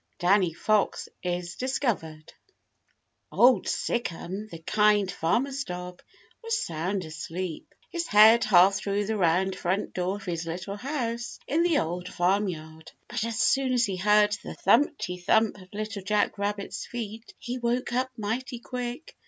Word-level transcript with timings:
DANNY 0.17 0.53
FOX 0.55 1.07
IS 1.21 1.57
DISCOVERED 1.57 2.33
Old 3.31 3.67
Sic'em, 3.67 4.49
the 4.49 4.57
Kind 4.57 5.11
Farmer's 5.11 5.63
dog, 5.63 6.01
was 6.43 6.57
sound 6.65 7.05
asleep, 7.05 7.75
his 7.91 8.07
head 8.07 8.45
half 8.45 8.73
through 8.73 9.05
the 9.05 9.15
round 9.15 9.55
front 9.55 9.93
door 9.93 10.15
of 10.15 10.25
his 10.25 10.47
little 10.47 10.75
house 10.77 11.37
in 11.45 11.61
the 11.61 11.77
old 11.77 12.07
farm 12.11 12.47
yard. 12.47 12.91
But 13.09 13.23
as 13.23 13.37
soon 13.37 13.73
as 13.73 13.85
he 13.85 13.97
heard 13.97 14.35
the 14.43 14.55
thumpty 14.55 15.19
thump 15.23 15.59
of 15.59 15.69
Little 15.71 16.01
Jack 16.01 16.39
Rabbit's 16.39 16.83
feet, 16.87 17.35
he 17.37 17.59
woke 17.59 17.93
up 17.93 18.09
mighty 18.17 18.57
quick. 18.57 19.15